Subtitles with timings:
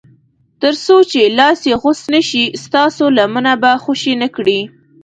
[0.61, 4.59] تر څو چې لاس یې غوڅ نه شي ستاسو لمنه به خوشي نه کړي.